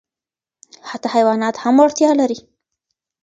[0.89, 2.39] حتی حیوانات هم وړتیا لري.